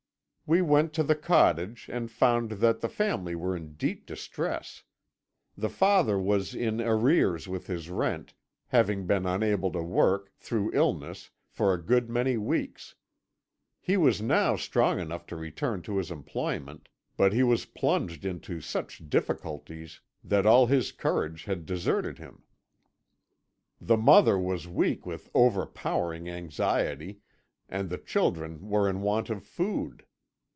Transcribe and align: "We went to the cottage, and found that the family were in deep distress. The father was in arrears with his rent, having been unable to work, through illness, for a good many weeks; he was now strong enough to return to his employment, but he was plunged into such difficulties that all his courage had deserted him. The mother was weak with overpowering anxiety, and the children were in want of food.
"We 0.53 0.61
went 0.61 0.91
to 0.95 1.03
the 1.03 1.15
cottage, 1.15 1.87
and 1.89 2.11
found 2.11 2.49
that 2.59 2.81
the 2.81 2.89
family 2.89 3.35
were 3.35 3.55
in 3.55 3.75
deep 3.75 4.05
distress. 4.05 4.83
The 5.57 5.69
father 5.69 6.19
was 6.19 6.53
in 6.53 6.81
arrears 6.81 7.47
with 7.47 7.67
his 7.67 7.89
rent, 7.89 8.33
having 8.67 9.07
been 9.07 9.25
unable 9.25 9.71
to 9.71 9.81
work, 9.81 10.29
through 10.35 10.71
illness, 10.73 11.29
for 11.47 11.73
a 11.73 11.81
good 11.81 12.09
many 12.09 12.35
weeks; 12.35 12.95
he 13.79 13.95
was 13.95 14.21
now 14.21 14.57
strong 14.57 14.99
enough 14.99 15.25
to 15.27 15.37
return 15.37 15.83
to 15.83 15.95
his 15.97 16.11
employment, 16.11 16.89
but 17.15 17.31
he 17.31 17.43
was 17.43 17.63
plunged 17.63 18.25
into 18.25 18.59
such 18.59 19.09
difficulties 19.09 20.01
that 20.21 20.45
all 20.45 20.65
his 20.65 20.91
courage 20.91 21.45
had 21.45 21.65
deserted 21.65 22.17
him. 22.17 22.43
The 23.79 23.95
mother 23.95 24.37
was 24.37 24.67
weak 24.67 25.05
with 25.05 25.29
overpowering 25.33 26.27
anxiety, 26.29 27.21
and 27.69 27.89
the 27.89 27.97
children 27.97 28.67
were 28.69 28.89
in 28.89 28.99
want 28.99 29.29
of 29.29 29.45
food. 29.45 30.05